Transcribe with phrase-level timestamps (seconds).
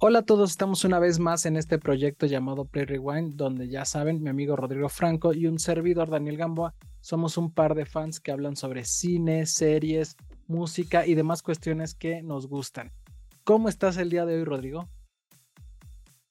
[0.00, 3.84] Hola a todos, estamos una vez más en este proyecto llamado Play Rewind, donde ya
[3.84, 8.20] saben, mi amigo Rodrigo Franco y un servidor Daniel Gamboa somos un par de fans
[8.20, 10.16] que hablan sobre cine, series,
[10.46, 12.92] música y demás cuestiones que nos gustan.
[13.42, 14.88] ¿Cómo estás el día de hoy, Rodrigo?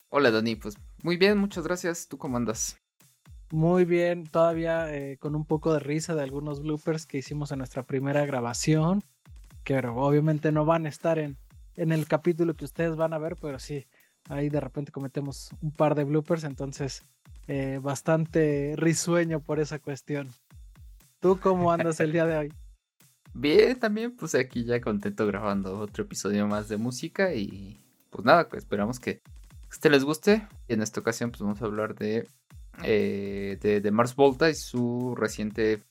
[0.08, 2.08] Hola, Dani, pues muy bien, muchas gracias.
[2.08, 2.78] ¿Tú cómo andas?
[3.52, 7.58] Muy bien, todavía eh, con un poco de risa de algunos bloopers que hicimos en
[7.58, 9.04] nuestra primera grabación,
[9.66, 11.36] que obviamente no van a estar en,
[11.78, 13.88] en el capítulo que ustedes van a ver, pero sí,
[14.28, 17.04] ahí de repente cometemos un par de bloopers, entonces
[17.48, 20.30] eh, bastante risueño por esa cuestión.
[21.20, 22.54] ¿Tú cómo andas el día de hoy?
[23.34, 28.50] Bien, también, pues aquí ya contento grabando otro episodio más de música y pues nada,
[28.50, 29.22] pues esperamos que
[29.72, 30.48] este les guste.
[30.68, 32.28] Y en esta ocasión pues vamos a hablar de,
[32.84, 35.84] eh, de, Mars Volta y su reciente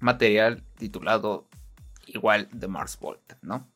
[0.00, 1.48] material titulado
[2.06, 3.68] igual de Mars Volta, ¿no?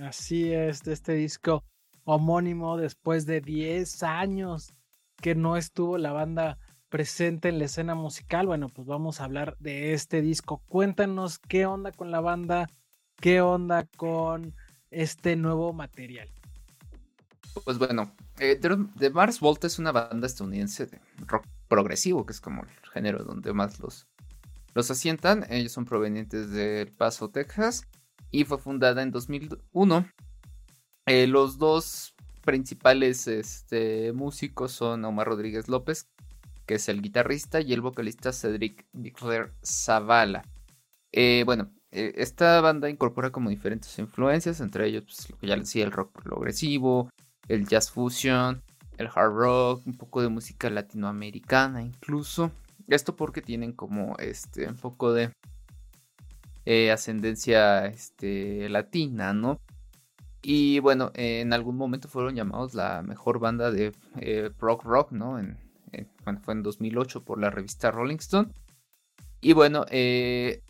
[0.00, 1.62] Así es, de este disco
[2.04, 4.72] homónimo después de 10 años
[5.16, 8.46] que no estuvo la banda presente en la escena musical.
[8.46, 10.62] Bueno, pues vamos a hablar de este disco.
[10.68, 12.66] Cuéntanos qué onda con la banda,
[13.16, 14.54] qué onda con
[14.90, 16.30] este nuevo material.
[17.64, 18.58] Pues bueno, eh,
[18.98, 23.22] The Mars Volta es una banda estadounidense de rock progresivo, que es como el género
[23.22, 24.06] donde más los,
[24.72, 25.44] los asientan.
[25.50, 27.86] Ellos son provenientes de El Paso, Texas
[28.30, 30.08] y fue fundada en 2001.
[31.06, 32.14] Eh, los dos
[32.44, 36.08] principales este, músicos son Omar Rodríguez López,
[36.66, 40.44] que es el guitarrista, y el vocalista Cedric Bicler Zavala.
[41.12, 45.56] Eh, bueno, eh, esta banda incorpora como diferentes influencias, entre ellos pues, lo que ya
[45.56, 47.10] decía, el rock progresivo,
[47.48, 48.62] el jazz fusion,
[48.96, 52.52] el hard rock, un poco de música latinoamericana incluso.
[52.86, 55.32] Esto porque tienen como este un poco de
[56.64, 59.60] eh, ascendencia este, latina, ¿no?
[60.42, 65.38] Y bueno, en algún momento fueron llamados la mejor banda de eh, rock rock, ¿no?
[65.38, 65.58] En,
[66.24, 68.50] bueno, fue en 2008 por la revista Rolling Stone.
[69.40, 70.62] Y bueno, eh,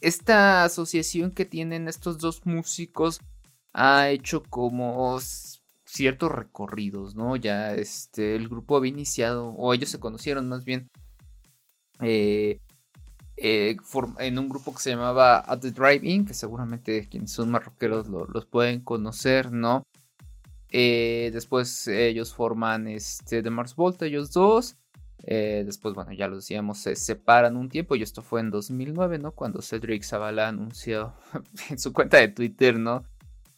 [0.00, 3.20] esta asociación que tienen estos dos músicos
[3.72, 5.18] ha hecho como
[5.84, 7.36] ciertos recorridos, ¿no?
[7.36, 10.90] Ya este, el grupo había iniciado, o ellos se conocieron más bien,
[12.00, 12.60] eh,
[13.36, 13.76] eh,
[14.18, 18.46] en un grupo que se llamaba At the Drive-In, que seguramente quienes son marroqueros los
[18.46, 19.82] pueden conocer, ¿no?
[20.70, 24.76] Eh, después ellos forman este, The Mars Volta, ellos dos.
[25.28, 29.18] Eh, después, bueno, ya lo decíamos, se separan un tiempo y esto fue en 2009,
[29.18, 29.32] ¿no?
[29.32, 31.14] Cuando Cedric Zavala anunció
[31.70, 33.04] en su cuenta de Twitter, ¿no?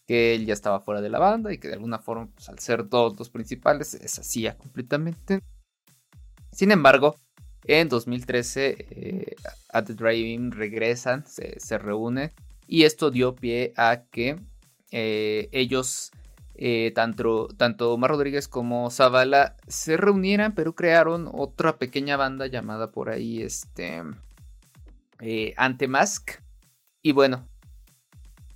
[0.06, 2.58] Que él ya estaba fuera de la banda y que de alguna forma, pues, al
[2.58, 5.40] ser dos los principales, se hacía completamente.
[6.52, 7.16] Sin embargo,
[7.68, 9.36] en 2013, eh,
[9.70, 12.32] At the Driving regresan, se, reúne
[12.66, 14.40] y esto dio pie a que
[14.90, 16.10] eh, ellos,
[16.54, 22.90] eh, tanto, tanto Omar Rodríguez como Zavala, se reunieran, pero crearon otra pequeña banda llamada
[22.90, 24.02] por ahí este,
[25.58, 26.40] Antemask.
[27.02, 27.46] Y bueno,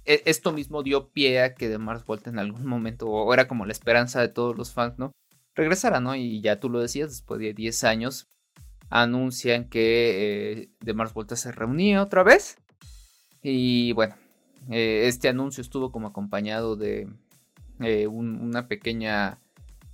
[0.06, 3.46] e, esto mismo dio pie a que The Mars Volta en algún momento, o era
[3.46, 5.12] como la esperanza de todos los fans, ¿no?
[5.54, 6.14] Regresara, ¿no?
[6.16, 8.31] Y ya tú lo decías, después de 10 años,
[8.92, 12.58] anuncian que eh, The Mars Volta se reunía otra vez.
[13.42, 14.14] Y bueno,
[14.70, 17.08] eh, este anuncio estuvo como acompañado de
[17.80, 19.38] eh, una pequeña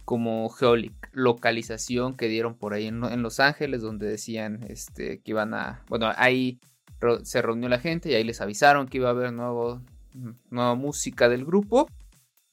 [0.05, 5.85] como geolocalización que dieron por ahí en, Los Ángeles, donde decían este, que iban a...
[5.89, 6.59] Bueno, ahí
[7.23, 9.81] se reunió la gente y ahí les avisaron que iba a haber nuevo,
[10.51, 11.89] nueva música del grupo.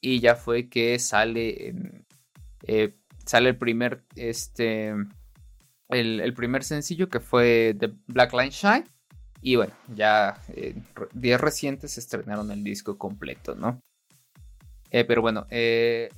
[0.00, 1.74] Y ya fue que sale,
[3.24, 4.94] sale el primer este,
[5.88, 8.84] el, primer sencillo que fue The Black Line Shine.
[9.42, 13.80] Y bueno, ya en días recientes estrenaron el disco completo, ¿no?
[14.90, 16.08] Eh, pero bueno, eh,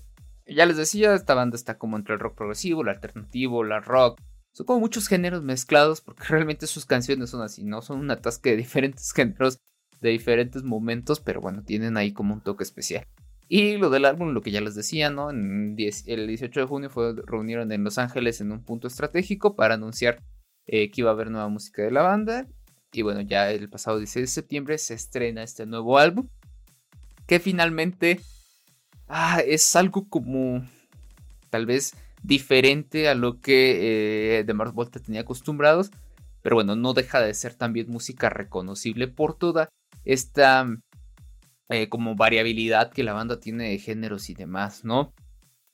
[0.47, 4.21] ya les decía, esta banda está como entre el rock progresivo, el alternativo, la rock.
[4.53, 7.83] Son como muchos géneros mezclados porque realmente sus canciones son así, ¿no?
[7.83, 9.59] Son un atasque de diferentes géneros,
[10.01, 13.05] de diferentes momentos, pero bueno, tienen ahí como un toque especial.
[13.49, 15.31] Y lo del álbum, lo que ya les decía, ¿no?
[15.31, 19.75] En el 18 de junio fue, reunieron en Los Ángeles en un punto estratégico para
[19.75, 20.23] anunciar
[20.67, 22.47] eh, que iba a haber nueva música de la banda.
[22.93, 26.29] Y bueno, ya el pasado 16 de septiembre se estrena este nuevo álbum.
[27.27, 28.21] Que finalmente
[29.09, 30.63] ah, es algo como
[31.49, 34.75] tal vez diferente a lo que eh, de Mars
[35.05, 35.91] tenía acostumbrados.
[36.43, 39.71] Pero bueno, no deja de ser también música reconocible por toda
[40.05, 40.67] esta
[41.69, 45.13] eh, como variabilidad que la banda tiene de géneros y demás, ¿no?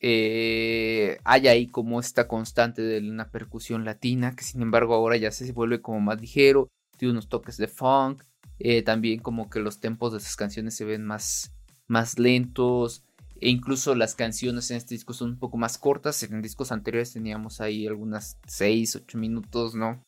[0.00, 5.30] Eh, hay ahí como esta constante de una percusión latina, que sin embargo ahora ya
[5.30, 6.68] se vuelve como más ligero,
[6.98, 8.22] tiene unos toques de funk,
[8.58, 11.52] eh, también como que los tempos de sus canciones se ven más,
[11.86, 13.02] más lentos,
[13.40, 16.22] E incluso las canciones en este disco son un poco más cortas.
[16.22, 20.00] En discos anteriores teníamos ahí algunas 6, 8 minutos, ¿no?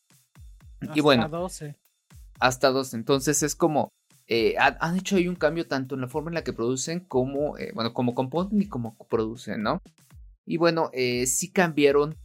[0.94, 1.24] y bueno.
[1.24, 1.76] Hasta 12.
[2.38, 2.96] Hasta 12.
[2.96, 3.90] Entonces es como.
[4.28, 7.56] Eh, han, hecho ahí un cambio tanto en la forma en la que producen como.
[7.58, 9.82] Eh, bueno, como componen y como producen, ¿no?
[10.44, 12.16] Y bueno, eh, sí cambiaron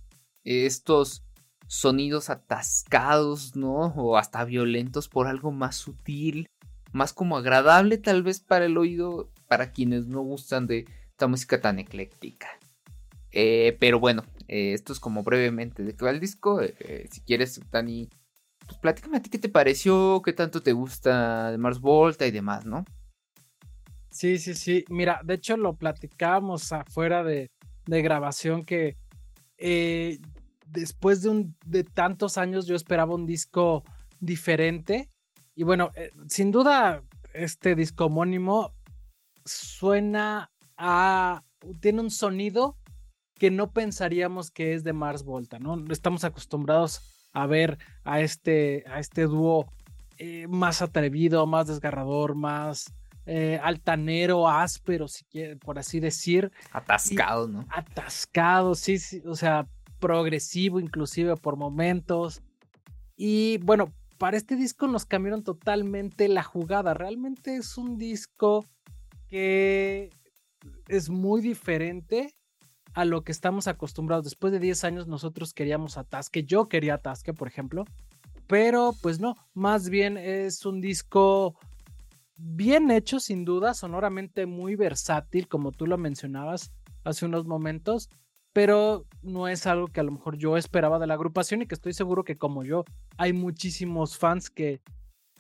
[0.44, 1.24] estos
[1.68, 3.94] sonidos atascados, ¿no?
[3.96, 6.50] O hasta violentos por algo más sutil,
[6.92, 11.62] más como agradable tal vez para el oído, para quienes no gustan de esta música
[11.62, 12.48] tan ecléctica.
[13.32, 16.62] Eh, pero bueno, esto es como brevemente de qué va el disco.
[17.10, 18.10] Si quieres, Dani,
[18.66, 22.32] pues platícame a ti qué te pareció, qué tanto te gusta de Mars Volta y
[22.32, 22.86] demás, ¿no?
[24.10, 24.86] Sí, sí, sí.
[24.90, 27.50] Mira, de hecho lo platicábamos afuera de,
[27.88, 28.98] grabación que
[30.68, 33.84] después de, un, de tantos años yo esperaba un disco
[34.20, 35.10] diferente.
[35.56, 37.04] Y bueno, eh, sin duda
[37.34, 38.74] este disco homónimo
[39.46, 41.44] suena a...
[41.80, 42.78] tiene un sonido
[43.36, 45.84] que no pensaríamos que es de Mars Volta, ¿no?
[45.90, 49.72] Estamos acostumbrados a ver a este, a este dúo
[50.18, 52.94] eh, más atrevido, más desgarrador, más
[53.26, 56.52] eh, altanero, áspero, si quiere, por así decir.
[56.72, 57.66] Atascado, ¿no?
[57.70, 59.68] Atascado, sí, sí, o sea,
[60.00, 62.42] progresivo inclusive por momentos.
[63.16, 66.94] Y bueno, para este disco nos cambiaron totalmente la jugada.
[66.94, 68.66] Realmente es un disco
[69.28, 70.10] que
[70.88, 72.36] es muy diferente
[72.94, 74.26] a lo que estamos acostumbrados.
[74.26, 77.86] Después de 10 años nosotros queríamos Atasque, yo quería Atasque, por ejemplo,
[78.48, 81.56] pero pues no, más bien es un disco
[82.36, 86.72] bien hecho sin duda, sonoramente muy versátil, como tú lo mencionabas
[87.04, 88.10] hace unos momentos,
[88.54, 91.76] pero no es algo que a lo mejor yo esperaba de la agrupación y que
[91.76, 92.84] estoy seguro que como yo
[93.18, 94.82] hay muchísimos fans que,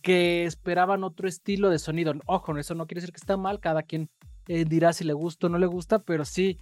[0.01, 2.13] que esperaban otro estilo de sonido.
[2.25, 4.09] Ojo, eso no quiere decir que está mal, cada quien
[4.48, 6.59] eh, dirá si le gusta o no le gusta, pero sí,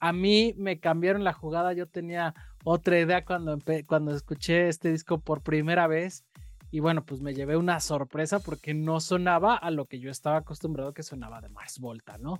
[0.00, 5.20] a mí me cambiaron la jugada, yo tenía otra idea cuando, cuando escuché este disco
[5.20, 6.24] por primera vez
[6.70, 10.38] y bueno, pues me llevé una sorpresa porque no sonaba a lo que yo estaba
[10.38, 12.38] acostumbrado que sonaba de Mars Volta, ¿no?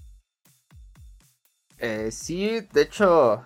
[1.79, 3.45] Eh, sí, de hecho,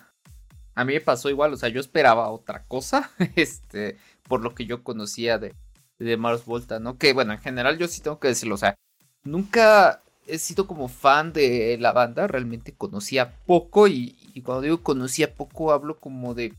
[0.75, 4.65] a mí me pasó igual, o sea, yo esperaba otra cosa, este, por lo que
[4.65, 5.55] yo conocía de,
[5.99, 6.97] de Mars Volta, ¿no?
[6.97, 8.75] Que bueno, en general yo sí tengo que decirlo, o sea,
[9.23, 15.35] nunca he sido como fan de la banda, realmente conocía poco y, cuando digo conocía
[15.35, 16.53] poco hablo como de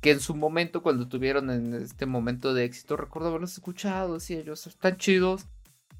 [0.00, 4.34] que en su momento, cuando tuvieron en este momento de éxito, recuerdo haberlos escuchado, así
[4.34, 5.46] ellos están chidos,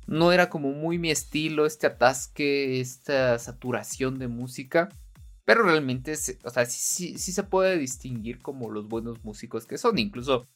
[0.07, 4.89] no era como muy mi estilo, este atasque, esta saturación de música.
[5.45, 6.13] Pero realmente,
[6.45, 9.99] o sea, sí, sí, se puede distinguir como los buenos músicos que son.
[9.99, 10.47] Incluso,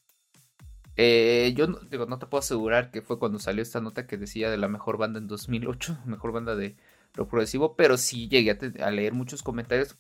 [0.96, 4.16] eh, yo no, digo, no te puedo asegurar que fue cuando salió esta nota que
[4.16, 6.76] decía de la mejor banda en 2008, mejor banda de
[7.14, 9.96] lo progresivo, pero sí llegué a, a leer muchos comentarios,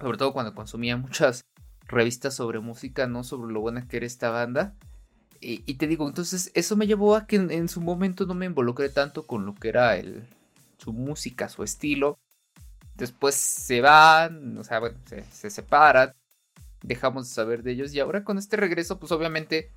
[0.00, 1.44] sobre todo cuando consumía muchas
[1.88, 4.74] revistas sobre música, no sobre lo buena que era esta banda.
[5.40, 8.88] Y, te digo, entonces eso me llevó a que en, su momento no me involucré
[8.88, 10.26] tanto con lo que era el,
[10.78, 12.18] su música, su estilo.
[12.96, 14.98] Después se van, o sea, bueno,
[15.30, 16.14] se, separan,
[16.82, 19.70] dejamos de saber de ellos y ahora con este regreso, pues obviamente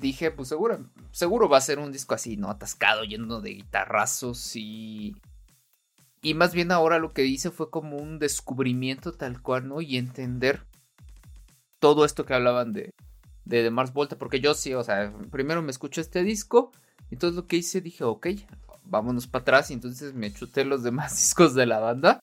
[0.00, 2.50] dije, pues seguro, seguro va a ser un disco así, ¿no?
[2.50, 5.16] Atascado, lleno de guitarrazos y...
[6.20, 9.80] Y más bien ahora lo que hice fue como un descubrimiento tal cual, ¿no?
[9.80, 10.66] Y entender
[11.78, 12.92] todo esto que hablaban de,
[13.44, 16.72] de, Mars Volta, porque yo sí, o sea, primero me escucho este disco,
[17.10, 18.28] y entonces lo que hice dije, ok,
[18.84, 22.20] vámonos para atrás, y entonces me chuté los demás discos de la banda,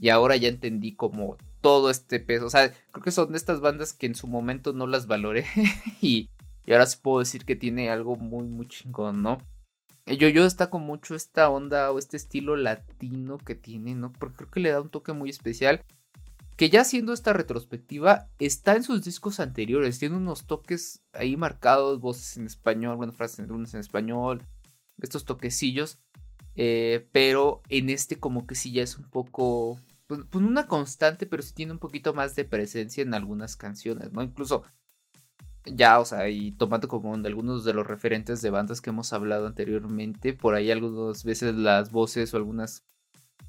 [0.00, 3.60] y ahora ya entendí como todo este peso, o sea, creo que son de estas
[3.60, 5.46] bandas que en su momento no las valoré,
[6.00, 6.30] y,
[6.66, 9.38] y ahora sí puedo decir que tiene algo muy, muy chingón, ¿no?
[10.06, 14.12] Yo, yo destaco mucho esta onda o este estilo latino que tiene, ¿no?
[14.12, 15.82] Porque creo que le da un toque muy especial
[16.56, 22.00] que ya haciendo esta retrospectiva está en sus discos anteriores, tiene unos toques ahí marcados,
[22.00, 24.42] voces en español, bueno, frases en español,
[25.00, 25.98] estos toquecillos,
[26.54, 31.26] eh, pero en este como que sí ya es un poco, pues, pues, una constante,
[31.26, 34.22] pero sí tiene un poquito más de presencia en algunas canciones, ¿no?
[34.22, 34.62] Incluso
[35.64, 39.46] ya, o sea, y tomando como algunos de los referentes de bandas que hemos hablado
[39.46, 42.84] anteriormente, por ahí algunas veces las voces o algunas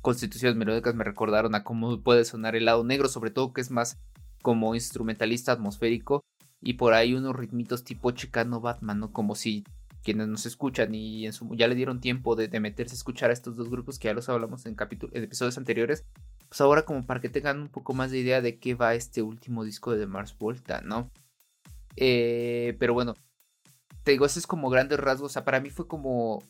[0.02, 3.72] constituciones melódicas me recordaron a cómo puede sonar el lado negro, sobre todo que es
[3.72, 4.00] más
[4.42, 6.22] como instrumentalista atmosférico
[6.62, 9.12] y por ahí unos ritmitos tipo Chicano Batman, ¿no?
[9.12, 9.66] Como si
[10.04, 13.70] quienes nos escuchan y ya le dieron tiempo de, meterse a escuchar a estos dos
[13.70, 16.06] grupos que ya los hablamos en, en episodios anteriores,
[16.48, 19.24] pues ahora como para que tengan un poco más de idea de qué va este
[19.24, 21.10] último disco de Mars Volta, ¿no?
[21.96, 23.16] Eh, pero bueno,
[24.04, 26.44] te digo, ese es como grandes rasgos, o sea, para mí fue como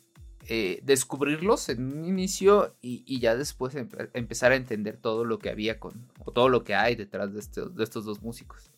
[0.47, 5.79] eh, descubrirlos en un inicio y, ya después empezar a entender todo lo que había
[5.79, 8.71] con, o todo lo que hay detrás de, estos dos músicos.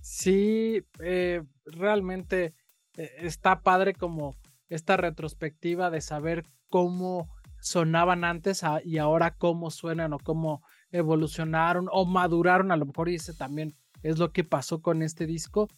[0.00, 2.54] Sí, eh, realmente
[2.96, 4.36] está padre como
[4.68, 7.28] esta retrospectiva de saber cómo
[7.64, 13.14] sonaban antes y ahora cómo suenan o cómo evolucionaron o maduraron, a lo mejor y
[13.14, 13.74] ese también
[14.04, 15.68] es lo que pasó con este disco.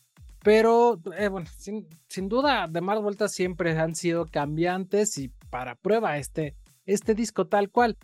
[0.42, 5.74] Pero eh, bueno, sin, sin, duda, de más vueltas siempre han sido cambiantes y para
[5.76, 6.54] prueba este,
[6.84, 7.96] este disco tal cual.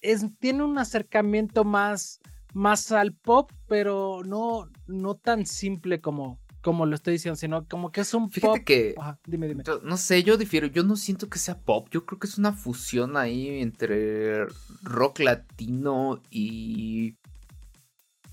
[0.00, 2.20] Es, tiene un acercamiento más,
[2.52, 7.92] más al pop, pero no, no tan simple como, como lo estoy diciendo, sino como
[7.92, 8.94] que es un Fíjate que.
[9.26, 9.64] dime, dime.
[9.82, 10.66] no sé, yo difiero.
[10.66, 11.88] Yo no siento que sea pop.
[11.90, 14.46] Yo creo que es una fusión ahí entre
[14.82, 17.16] rock latino y.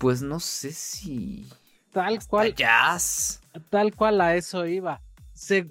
[0.02, 1.46] Pues no sé si.
[1.92, 2.56] Tal cual.
[2.56, 3.40] Jazz
[3.70, 5.00] tal cual a eso iba.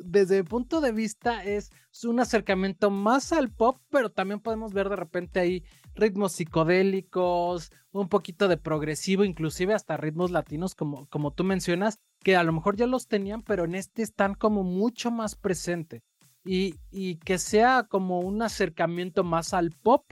[0.06, 1.70] desde mi punto de vista es
[2.06, 8.08] un acercamiento más al pop, pero también podemos ver de repente ahí ritmos psicodélicos, un
[8.08, 12.78] poquito de progresivo, inclusive hasta ritmos latinos, como, como tú mencionas, que a lo mejor
[12.78, 16.04] ya los tenían, pero en este están como mucho más presente.
[16.46, 20.06] Y, y que sea como un acercamiento más al pop,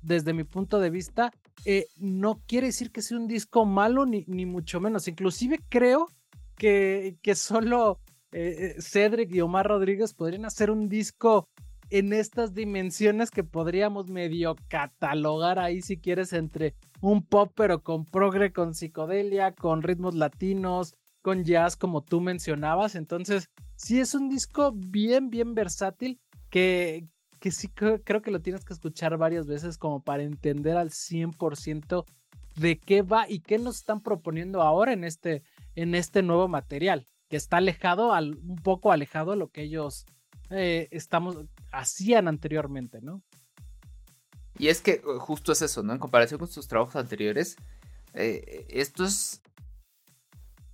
[0.00, 1.32] desde mi punto de vista,
[1.64, 5.08] eh, no quiere decir que sea un disco malo, ni, ni mucho menos.
[5.08, 6.08] Inclusive creo
[6.56, 8.00] que, que solo
[8.32, 11.48] eh, eh, Cedric y Omar Rodríguez podrían hacer un disco
[11.90, 18.06] en estas dimensiones que podríamos medio catalogar ahí si quieres entre un pop pero con
[18.06, 22.94] progre, con psicodelia, con ritmos latinos, con jazz como tú mencionabas.
[22.94, 26.18] Entonces, sí es un disco bien, bien versátil
[26.48, 27.06] que,
[27.42, 32.04] que sí creo que lo tienes que escuchar varias veces como para entender al 100%
[32.54, 35.42] de qué va y qué nos están proponiendo ahora en este,
[35.74, 40.06] en este nuevo material, que está alejado, al, un poco alejado a lo que ellos
[40.50, 41.36] eh, estamos,
[41.72, 43.24] hacían anteriormente, ¿no?
[44.56, 45.94] Y es que uh, justo es eso, ¿no?
[45.94, 47.56] En comparación con sus trabajos anteriores,
[48.14, 49.42] eh, esto es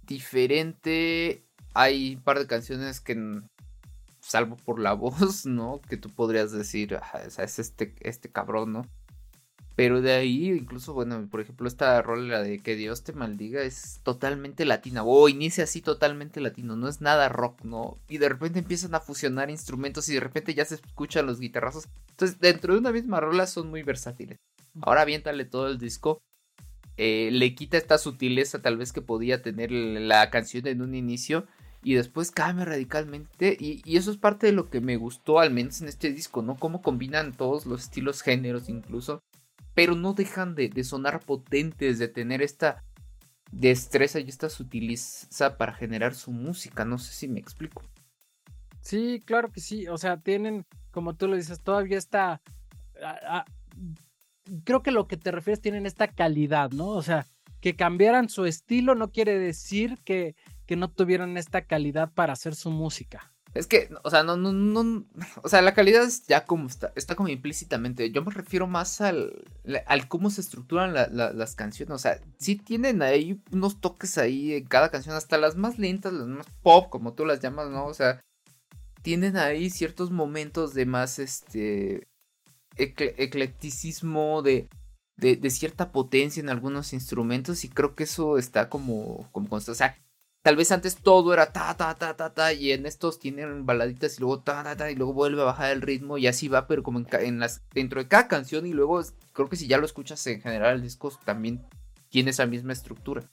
[0.03, 1.47] diferente.
[1.73, 3.15] Hay un par de canciones que,
[4.29, 5.81] salvo por la voz, ¿no?
[5.89, 6.99] Que tú podrías decir,
[7.39, 8.83] es este, este cabrón, ¿no?
[9.79, 14.01] Pero de ahí, incluso, bueno, por ejemplo, esta rola de Que Dios te maldiga es
[14.03, 15.05] totalmente latina.
[15.05, 17.97] O inicia así totalmente latino, no es nada rock, ¿no?
[18.09, 21.87] Y de repente empiezan a fusionar instrumentos y de repente ya se escuchan los guitarrazos.
[22.11, 24.39] Entonces, dentro de una misma rola son muy versátiles.
[24.81, 26.21] Ahora aviéntale todo el disco.
[26.97, 31.47] Eh, le quita esta sutileza tal vez que podía tener la canción en un inicio.
[31.83, 33.57] Y después cambia radicalmente.
[33.59, 36.57] Y, eso es parte de lo que me gustó, al menos en este disco, ¿no?
[36.57, 39.23] Cómo combinan todos los estilos, géneros incluso
[39.79, 42.83] pero no dejan de, sonar potentes, de tener esta
[43.53, 46.85] destreza y esta sutileza para generar su música.
[46.85, 47.85] No sé si me explico.
[48.81, 49.87] Sí, claro que sí.
[49.87, 52.41] O sea, tienen, como tú lo dices, todavía está.
[54.65, 56.89] creo que lo que te refieres tienen esta calidad, ¿no?
[56.89, 57.25] O sea,
[57.61, 60.35] que cambiaran su estilo no quiere decir que,
[60.69, 63.33] que no tuvieran esta calidad para hacer su música.
[63.55, 65.07] Es que, o sea, no, no, no,
[65.43, 68.11] o sea, la calidad es ya como está, está como implícitamente.
[68.11, 69.45] Yo me refiero más al,
[69.87, 71.95] al cómo se estructuran las canciones.
[71.95, 76.13] O sea, sí tienen ahí unos toques ahí en cada canción, hasta las más lentas,
[76.13, 77.87] las más pop, como tú las llamas, ¿no?
[77.87, 78.21] O sea,
[79.01, 82.07] tienen ahí ciertos momentos de más, este,
[82.77, 84.69] eclecticismo, de,
[85.17, 89.49] de, cierta potencia en algunos instrumentos y creo que eso está como, como.
[89.57, 89.97] O sea,
[90.49, 94.17] Tal vez antes todo era ta, ta, ta, ta, ta, y en estos tienen baladitas
[94.17, 96.67] y luego ta, ta, ta, y luego vuelve a bajar el ritmo y así va,
[96.67, 98.99] pero como en, las, dentro de cada canción y luego
[99.35, 101.61] creo que si ya lo escuchas en general el disco también
[102.09, 103.25] tiene esa misma estructura.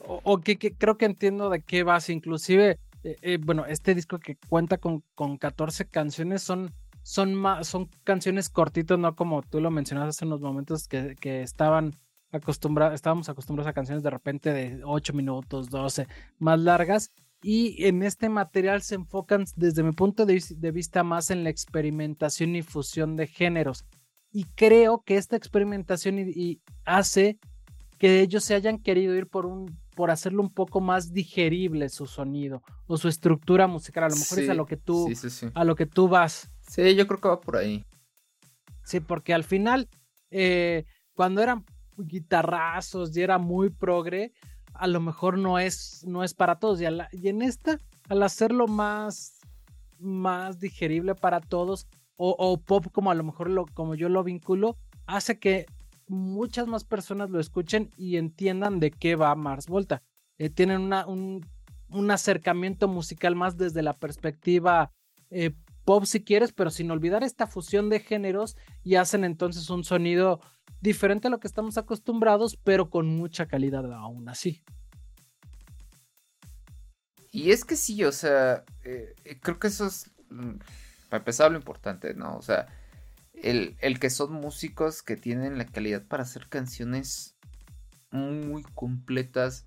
[0.00, 4.36] O, que, creo que entiendo de qué vas, inclusive, eh, eh, bueno, este disco que
[4.50, 10.10] cuenta con, con 14 canciones son, son, son canciones cortitas, no como tú lo mencionaste
[10.10, 11.94] hace unos momentos que, que estaban
[12.36, 16.06] acostumbrados, estábamos acostumbrados a canciones de repente de 8 minutos, 12,
[16.38, 17.10] más largas.
[17.42, 22.56] Y en este material se enfocan desde mi punto de, vista más en la experimentación
[22.56, 23.84] y fusión de géneros.
[24.32, 27.38] Y creo que esta experimentación y, hace
[27.98, 32.06] que ellos se hayan querido ir por un por hacerlo un poco más digerible su
[32.06, 34.04] sonido o su estructura musical.
[34.04, 35.08] A lo mejor es a lo que tú
[35.54, 36.50] a lo que tú vas.
[36.68, 37.84] Sí, yo creo que va por ahí.
[38.84, 39.88] Sí, porque al final,
[40.30, 41.64] eh, cuando eran
[41.96, 44.32] guitarrazos y era muy progre,
[44.74, 46.80] a lo mejor no es, no es para todos.
[46.80, 49.40] Y, y en esta, al hacerlo más,
[49.98, 51.86] más digerible para todos,
[52.16, 55.66] o, pop como a lo mejor lo, como yo lo vinculo, hace que
[56.06, 60.02] muchas más personas lo escuchen y entiendan de qué va Mars Volta.
[60.38, 61.44] Eh, tienen una, un,
[61.90, 64.92] un, acercamiento musical más desde la perspectiva
[65.30, 65.52] eh,
[65.84, 70.40] pop si quieres, pero sin olvidar esta fusión de géneros y hacen entonces un sonido
[70.80, 74.62] diferente a lo que estamos acostumbrados, pero con mucha calidad aún así.
[77.30, 80.52] Y es que sí, o sea, eh, eh, creo que eso es, mm,
[81.08, 82.36] para empezar, lo importante, ¿no?
[82.36, 82.68] O sea,
[83.32, 87.34] el, el, que son músicos que tienen la calidad para hacer canciones
[88.12, 89.64] muy completas.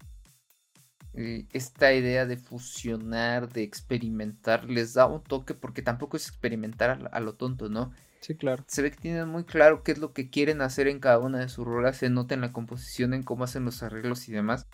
[1.19, 7.09] Eh, esta idea de fusionar, de experimentar, les da un toque porque tampoco es experimentar
[7.11, 7.91] a, lo tonto, ¿no?
[8.21, 8.63] Sí, claro.
[8.67, 11.39] Se ve que tienen muy claro qué es lo que quieren hacer en cada una
[11.39, 14.67] de sus rolas, se nota en la composición, en cómo hacen los arreglos y demás.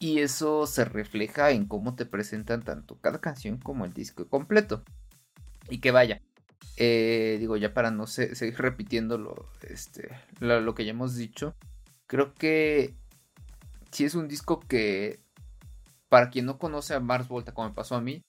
[0.00, 4.82] Y eso se refleja en cómo te presentan tanto cada canción como el disco completo.
[5.70, 6.20] Y que vaya,
[6.78, 10.10] eh, digo, ya para no seguir repitiendo lo, este,
[10.40, 11.54] lo, que ya hemos dicho,
[12.08, 12.96] creo que
[13.96, 15.20] si es un disco que,
[16.10, 18.22] para quien no conoce a Mars Volta, como me pasó a mí,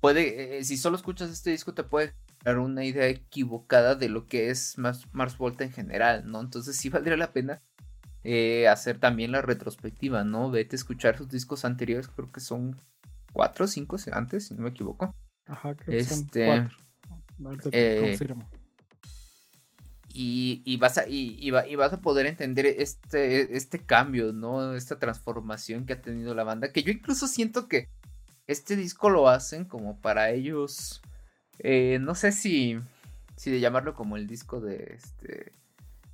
[0.00, 2.14] puede, eh, si solo escuchas este disco, te puede
[2.44, 6.40] dar una idea equivocada de lo que es Mars, Mars Volta en general, ¿no?
[6.40, 7.62] Entonces sí valdría la pena
[8.22, 10.52] eh, hacer también la retrospectiva, ¿no?
[10.52, 12.80] Vete a escuchar sus discos anteriores, creo que son
[13.32, 15.12] cuatro o cinco antes, si no me equivoco.
[15.46, 17.70] Ajá, creo que son este, cuatro.
[17.72, 18.16] Eh,
[20.20, 24.74] y, vas a, y, vas a poder entender este, este cambio, ¿no?
[24.74, 26.72] Esta transformación que ha tenido la banda.
[26.72, 27.88] Que yo incluso siento que
[28.48, 31.02] este disco lo hacen como para ellos.
[31.60, 32.80] Eh, no sé si,
[33.36, 35.52] si de llamarlo como el disco de, este,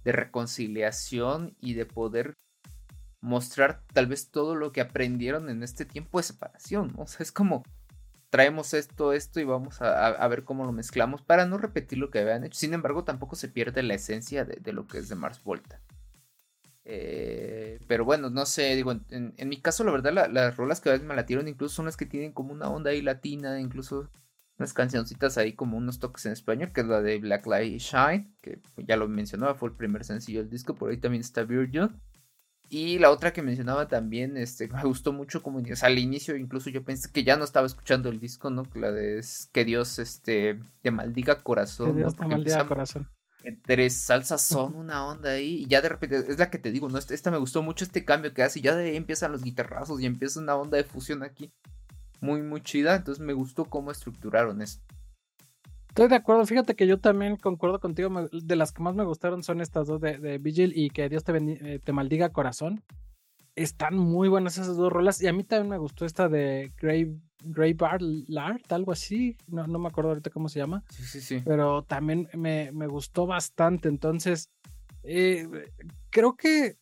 [0.05, 2.37] de reconciliación y de poder
[3.23, 6.93] mostrar tal vez todo lo que aprendieron en este tiempo de separación.
[6.99, 7.65] O sea, es como
[8.35, 12.19] traemos esto, esto y vamos a, ver cómo lo mezclamos para no repetir lo que
[12.19, 12.59] habían hecho.
[12.59, 15.81] Sin embargo, tampoco se pierde la esencia de, lo que es de Mars Volta.
[16.85, 20.93] Eh, pero bueno, no sé, digo, en, mi caso, la verdad, las rolas que a
[20.95, 24.11] veces me latieron incluso son las que tienen como una onda ahí latina, incluso
[24.59, 28.35] unas cancioncitas ahí como unos toques en español, que es la de Black Light Shine,
[28.41, 31.89] que ya lo mencionaba, fue el primer sencillo del disco, por ahí también está Virgil.
[32.77, 36.35] Y la otra que mencionaba también, este, me gustó mucho como, o sea, al inicio
[36.35, 38.65] incluso yo pensé que ya no estaba escuchando el disco, ¿no?
[38.75, 41.93] La de que Dios, este, te maldiga corazón.
[41.93, 43.09] Que Dios te maldiga corazón.
[43.45, 46.89] Entre salsa son una onda ahí y ya de repente, es la que te digo,
[46.89, 46.99] ¿no?
[46.99, 50.07] Esta, me gustó mucho este cambio que hace ya de ahí empiezan los guitarrazos y
[50.07, 51.53] empieza una onda de fusión aquí
[52.21, 54.83] muy, muy chida, entonces me gustó cómo estructuraron esto.
[55.95, 59.45] Estoy de acuerdo, fíjate que yo también concuerdo contigo, de las que más me gustaron
[59.45, 62.83] son estas dos de, Vigil y que Dios te, eh, te maldiga corazón.
[63.55, 67.17] Están muy buenas esas dos rolas y a mí también me gustó esta de Grave,
[67.45, 67.77] Grave
[68.27, 70.83] Lart, algo así, no, no me acuerdo ahorita cómo se llama.
[70.91, 71.43] Sí, sí, sí.
[71.45, 74.51] Pero también me, gustó bastante, entonces
[75.05, 75.47] eh,
[76.11, 76.77] creo que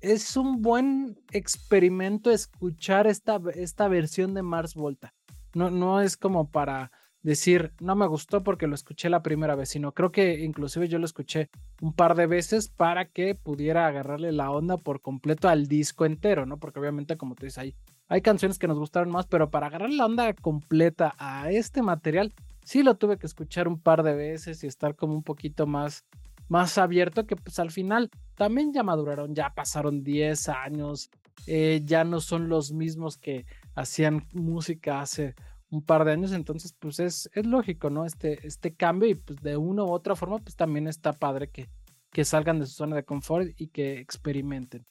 [0.00, 5.14] es un buen experimento escuchar esta, esta versión de Mars Volta.
[5.54, 6.90] No, no es como para
[7.22, 10.98] decir, no me gustó porque lo escuché la primera vez, sino creo que inclusive yo
[10.98, 11.50] lo escuché
[11.80, 16.46] un par de veces para que pudiera agarrarle la onda por completo al disco entero,
[16.46, 16.58] ¿no?
[16.58, 17.74] Porque obviamente, como te dices, hay,
[18.08, 22.32] hay canciones que nos gustaron más, pero para agarrar la onda completa a este material,
[22.64, 26.04] sí lo tuve que escuchar un par de veces y estar como un poquito más,
[26.48, 31.10] más abierto, que pues al final también ya maduraron, ya pasaron 10 años,
[31.46, 35.34] eh, ya no son los mismos que hacían música hace
[35.70, 38.04] un par de años, entonces pues es, es lógico, ¿no?
[38.04, 41.68] Este, este cambio y pues de una u otra forma pues también está padre que,
[42.10, 44.84] que salgan de su zona de confort y que experimenten.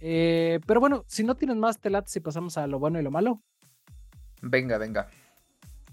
[0.00, 3.10] Eh, pero bueno, si no tienes más, te si pasamos a lo bueno y lo
[3.10, 3.42] malo.
[4.42, 5.08] Venga, venga.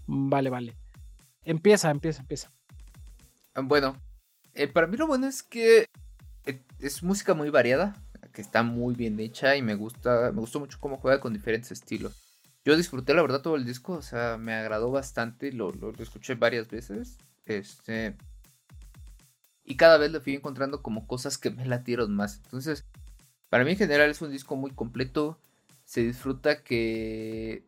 [0.08, 0.76] Vale, vale.
[1.44, 2.52] Empieza, empieza, empieza.
[3.56, 3.96] Bueno,
[4.54, 5.88] eh, para mí lo bueno es que
[6.46, 7.96] eh, es música muy variada,
[8.34, 11.72] que está muy bien hecha y me gusta, me gustó mucho cómo juega con diferentes
[11.72, 12.25] estilos.
[12.66, 16.68] Yo disfruté la verdad todo el disco, o sea, me agradó bastante, lo, escuché varias
[16.68, 17.20] veces.
[17.46, 18.18] Este.
[19.64, 22.42] Y cada vez le fui encontrando como cosas que me latieron más.
[22.44, 22.84] Entonces,
[23.50, 25.40] para mí en general es un disco muy completo.
[25.86, 27.68] Se disfruta que,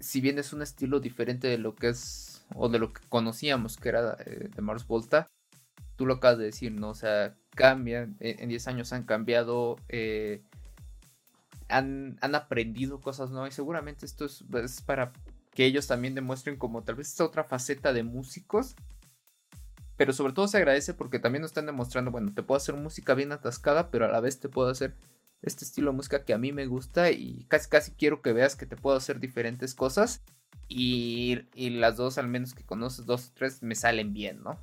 [0.00, 3.76] si bien es un estilo diferente de lo que es, o de lo que conocíamos
[3.76, 5.26] que era eh, de Mars Volta,
[5.96, 6.90] tú lo acabas de decir, ¿no?
[6.90, 9.76] O sea, cambian, en 10 años han cambiado.
[9.90, 10.42] Eh,
[11.68, 14.42] han, aprendido cosas nuevas y seguramente esto es,
[14.82, 15.12] para
[15.52, 18.74] que ellos también demuestren como tal vez esta otra faceta de músicos.
[19.96, 23.14] Pero sobre todo se agradece porque también nos están demostrando, bueno, te puedo hacer música
[23.14, 24.94] bien atascada, pero a la vez te puedo hacer
[25.42, 28.54] este estilo de música que a mí me gusta y casi casi quiero que veas
[28.54, 30.22] que te puedo hacer diferentes cosas
[30.68, 34.58] y, y las dos, al menos que conoces, dos o tres, me salen bien, ¿no?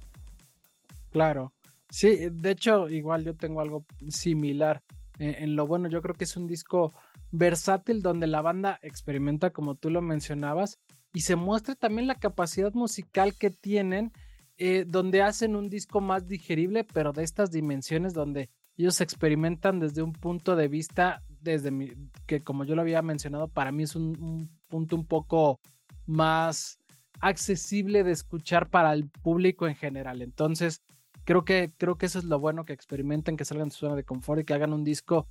[1.11, 1.53] Claro.
[1.89, 4.81] Sí, de hecho, igual yo tengo algo similar.
[5.17, 6.93] En lo bueno, yo creo que es un disco
[7.31, 10.79] versátil donde la banda experimenta, como tú lo mencionabas,
[11.13, 14.11] y se muestre también la capacidad musical que tienen,
[14.57, 20.01] eh, donde hacen un disco más digerible, pero de estas dimensiones donde ellos experimentan desde
[20.01, 21.91] un punto de vista, desde mi,
[22.25, 25.59] que como yo lo había mencionado, para mí es un, punto un poco
[26.05, 26.79] más
[27.21, 30.21] accesible de escuchar para el público en general.
[30.21, 30.81] Entonces,
[31.25, 33.95] creo que, creo que eso es lo bueno, que experimenten, que salgan de su zona
[33.95, 35.27] de confort y que hagan un disco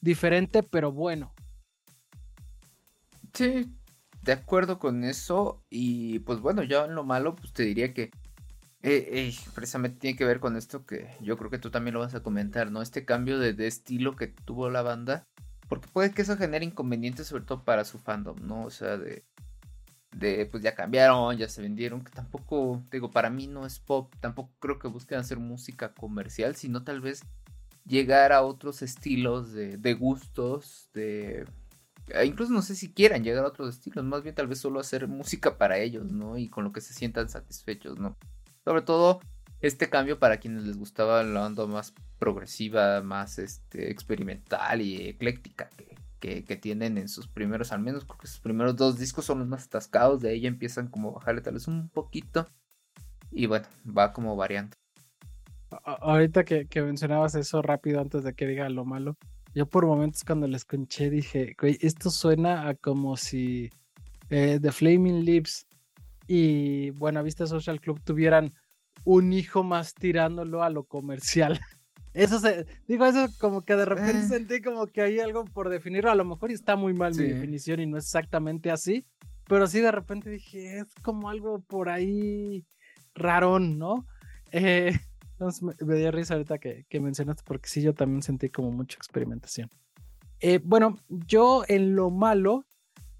[0.00, 1.34] diferente, pero bueno.
[3.34, 3.66] Sí,
[4.22, 5.64] de acuerdo con eso.
[5.70, 8.10] Y pues bueno, ya en lo malo, pues te diría que
[8.82, 12.00] eh, eh, precisamente tiene que ver con esto que yo creo que tú también lo
[12.00, 12.80] vas a comentar, ¿no?
[12.80, 15.26] Este cambio de, estilo que tuvo la banda.
[15.68, 18.64] Porque puede que eso genere inconvenientes, sobre todo para su fandom, ¿no?
[18.64, 19.26] O sea, de,
[20.12, 24.12] de pues ya cambiaron, ya se vendieron, que tampoco, digo, para mí no es pop,
[24.20, 27.22] tampoco creo que busquen hacer música comercial, sino tal vez
[27.84, 31.46] llegar a otros estilos de, gustos, de...
[32.08, 34.80] E incluso no sé si quieran llegar a otros estilos, más bien tal vez solo
[34.80, 36.38] hacer música para ellos, ¿no?
[36.38, 38.16] Y con lo que se sientan satisfechos, ¿no?
[38.64, 39.20] Sobre todo
[39.60, 45.68] este cambio para quienes les gustaba la onda más progresiva, más este, experimental y ecléctica
[46.18, 50.20] tienen en sus primeros, al menos porque sus primeros dos discos son los más atascados,
[50.20, 52.46] de ahí empiezan como a bajarle tal vez un poquito
[53.30, 54.76] y bueno, va como variando.
[55.84, 59.16] Ahorita que, mencionabas eso rápido antes de que diga lo malo,
[59.54, 63.70] yo por momentos cuando les escuché dije, güey, esto suena a como si
[64.30, 65.66] eh, The Flaming Lips
[66.26, 68.54] y Buena Vista Social Club tuvieran
[69.04, 71.60] un hijo más tirándolo a lo comercial.
[72.14, 74.28] Eso se, digo, eso como que de repente eh.
[74.28, 76.10] sentí como que hay algo por definirlo.
[76.10, 79.06] A lo mejor está muy mal mi definición y no es exactamente así,
[79.46, 82.66] pero sí de repente dije, es como algo por ahí
[83.14, 84.06] rarón, ¿no?
[84.52, 84.92] Eh,
[85.32, 88.96] entonces me, dio risa ahorita que, que, mencionaste, porque sí, yo también sentí como mucha
[88.96, 89.70] experimentación.
[90.40, 92.64] Eh, bueno, yo en lo malo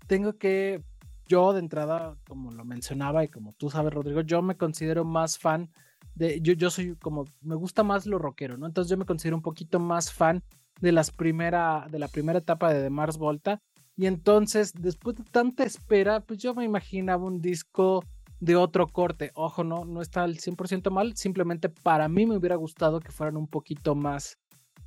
[0.06, 0.82] tengo que
[1.26, 5.38] yo de entrada, como lo mencionaba y como tú sabes, Rodrigo, yo me considero más
[5.38, 5.70] fan
[6.18, 8.66] yo, yo soy como, me gusta más lo rockero, ¿no?
[8.66, 10.42] Entonces yo me considero un poquito más fan
[10.80, 13.60] de, las primera, de la primera etapa de The Mars Volta.
[13.96, 18.04] Y entonces, después de tanta espera, pues yo me imaginaba un disco
[18.40, 19.32] de otro corte.
[19.34, 23.36] Ojo, no, no está al 100% mal, simplemente para mí me hubiera gustado que fueran
[23.36, 24.38] un poquito más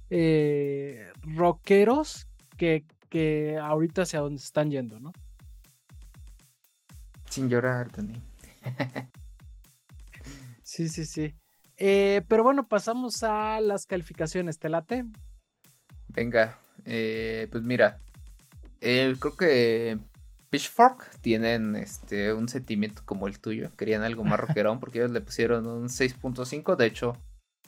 [0.10, 5.12] eh, rockeros que, que ahorita hacia donde están yendo, ¿no?
[7.30, 8.22] Sin llorar, Tony.
[10.72, 11.36] sí, sí, sí.
[11.78, 14.58] Eh, pero bueno, pasamos a las calificaciones.
[14.58, 15.06] ¿Te late?
[16.08, 18.00] Venga, eh, pues mira,
[18.80, 20.00] eh, creo que
[20.50, 23.70] Pitchfork tienen este, un sentimiento como el tuyo.
[23.76, 26.78] Querían algo más rockerón porque ellos le pusieron un 6.5.
[26.78, 27.18] De hecho,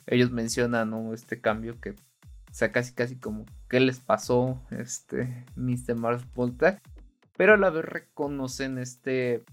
[0.06, 5.94] ellos mencionan este cambio que, o sea, casi casi como qué les pasó este Mr.
[5.94, 6.80] Mars Volta.
[7.36, 9.44] Pero a la vez reconocen este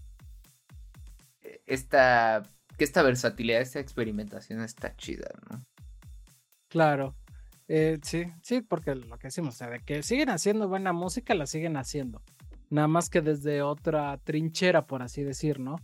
[1.66, 2.44] esta,
[2.82, 5.64] que esta versatilidad, esta experimentación está chida, ¿no?
[6.68, 7.16] Claro.
[7.68, 11.36] Eh, sí, sí, porque lo que decimos, o sea, de que siguen haciendo buena música,
[11.36, 12.24] la siguen haciendo.
[12.72, 15.76] Nada más que desde otra trinchera, por así decir, ¿no?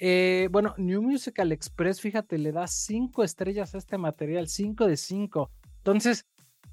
[0.00, 4.96] Eh, bueno, New Musical Express, fíjate, le da cinco estrellas a este material, cinco de
[4.96, 5.52] cinco.
[5.76, 6.26] Entonces,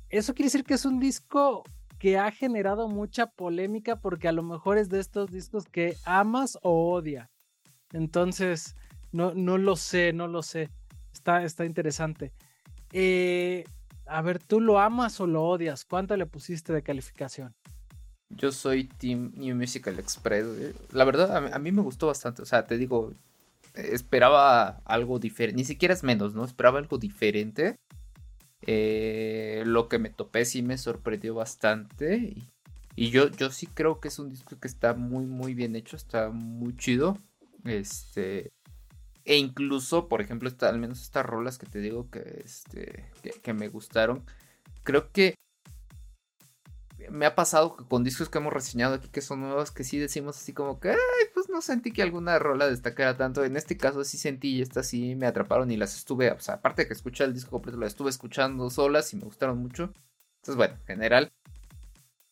[0.09, 1.61] eso quiere decir que es un disco
[1.99, 6.57] que ha generado mucha polémica porque a lo mejor es de estos discos que amas
[6.63, 7.29] o odias.
[7.93, 8.75] Entonces,
[9.11, 10.69] no, no lo sé, no lo sé.
[11.13, 12.31] Está, está interesante.
[12.91, 13.63] Eh,
[14.05, 15.85] a ver, ¿tú lo amas o lo odias?
[15.85, 17.53] ¿Cuánto le pusiste de calificación?
[18.29, 20.45] Yo soy Team New Musical Express.
[20.91, 22.41] La verdad, a mí, me gustó bastante.
[22.41, 23.13] O sea, te digo,
[23.75, 25.57] esperaba algo diferente.
[25.57, 26.45] Ni siquiera es menos, ¿no?
[26.45, 27.75] Esperaba algo diferente.
[28.61, 32.17] Eh, lo que me topé sí me sorprendió bastante.
[32.17, 32.43] Y,
[32.95, 35.95] y, yo, yo sí creo que es un disco que está muy, muy bien hecho.
[35.95, 37.17] Está muy chido.
[37.63, 38.51] Este.
[39.29, 43.11] E incluso, por ejemplo, al menos estas rolas que te digo que, este,
[43.43, 44.25] que, me gustaron.
[44.81, 45.35] Creo que
[47.11, 50.37] me ha pasado con discos que hemos reseñado aquí que son nuevos que sí decimos
[50.37, 53.45] así como que, ay, pues no sentí que alguna rola destacara tanto.
[53.45, 56.55] En este caso sí sentí y estas sí me atraparon y las estuve, o sea,
[56.55, 59.93] aparte de que escuché el disco completo, las estuve escuchando solas y me gustaron mucho.
[60.37, 61.31] Entonces, bueno, en general,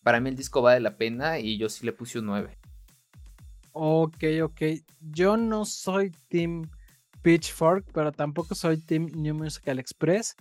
[0.02, 2.58] para mí el disco vale la pena y yo sí le puse un 9.
[3.74, 4.62] Ok, ok.
[5.00, 6.64] Yo no soy Team
[7.28, 10.34] Pitchfork, pero tampoco soy Team New Musical Express.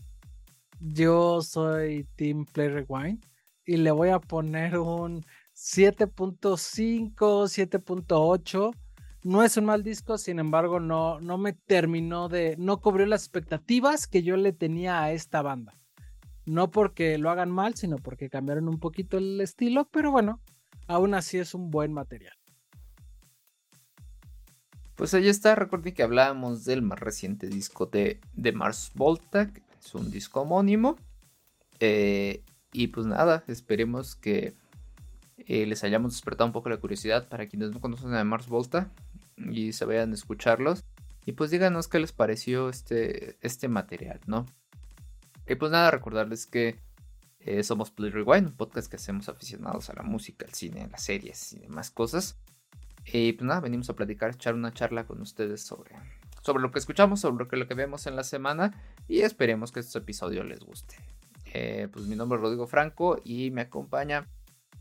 [0.79, 3.27] Yo soy Team Play Rewind
[3.65, 8.71] y le voy a poner un 7.5, 7.8.
[9.25, 12.55] No es un mal disco, sin embargo, no, no me terminó de.
[12.57, 15.73] No cubrió las expectativas que yo le tenía a esta banda.
[16.45, 20.41] No porque lo hagan mal, sino porque cambiaron un poquito el estilo, pero bueno,
[20.87, 22.36] aún así es un buen material.
[24.97, 29.63] Pues ahí está, recuerden que hablábamos del más reciente disco de, de Mars Volta, que
[29.79, 30.97] es un disco homónimo.
[31.81, 34.55] Eh, y pues nada, esperemos que
[35.37, 38.91] eh, les hayamos despertado un poco la curiosidad para quienes no conocen a Mars Volta
[39.37, 40.85] y se vayan a escucharlos.
[41.27, 44.47] Y pues díganos qué les pareció este, este material, ¿no?
[45.47, 46.77] Y pues nada, recordarles que
[47.41, 50.89] eh, somos Play Rewind, un podcast que hacemos aficionados a la música, al cine, a
[50.89, 52.39] las series y demás cosas.
[53.13, 55.93] Y pues nada, venimos a platicar, echar una charla con ustedes sobre,
[56.43, 58.73] sobre lo que escuchamos, sobre lo que, lo que vemos en la semana
[59.09, 60.97] y esperemos que este episodio les guste.
[61.55, 64.29] Eh, pues mi nombre es Rodrigo Franco y me acompaña,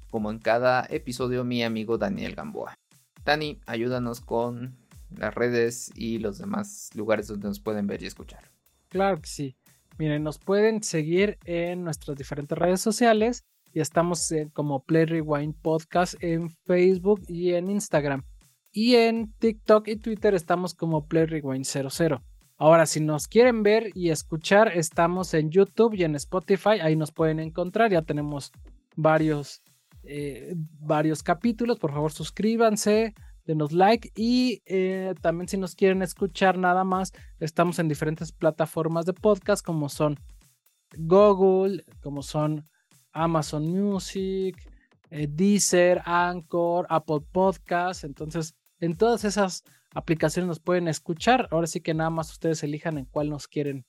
[0.09, 2.77] como en cada episodio, mi amigo Daniel Gamboa.
[3.23, 4.75] Dani, ayúdanos con
[5.15, 8.51] las redes y los demás lugares donde nos pueden ver y escuchar.
[8.89, 9.55] Claro que sí.
[9.97, 16.15] Miren, nos pueden seguir en nuestras diferentes redes sociales y estamos como Play Rewind Podcast
[16.21, 18.23] en Facebook y en Instagram.
[18.71, 22.23] Y en TikTok y Twitter estamos como Play Rewind 00.
[22.57, 26.79] Ahora, si nos quieren ver y escuchar, estamos en YouTube y en Spotify.
[26.81, 27.91] Ahí nos pueden encontrar.
[27.91, 28.53] Ya tenemos
[28.95, 29.61] varios,
[30.03, 31.77] eh, varios capítulos.
[31.77, 34.09] Por favor, suscríbanse, denos like.
[34.15, 37.11] Y eh, también si nos quieren escuchar nada más,
[37.41, 40.17] estamos en diferentes plataformas de podcast como son
[40.97, 42.63] Google, como son
[43.15, 44.55] Amazon Music,
[45.09, 48.03] eh, Deezer, Anchor, Apple Podcasts.
[48.03, 51.47] Entonces, en todas esas aplicaciones nos pueden escuchar.
[51.51, 53.85] Ahora sí que nada más ustedes elijan en cuál nos quieren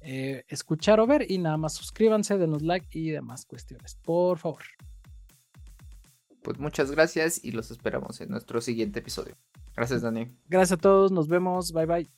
[0.00, 3.96] eh, escuchar o ver y nada más suscríbanse, denos like y demás cuestiones.
[3.96, 4.62] Por favor.
[6.42, 9.36] Pues muchas gracias y los esperamos en nuestro siguiente episodio.
[9.74, 10.28] Gracias, Dani.
[10.48, 12.08] Gracias a todos, nos vemos, bye bye.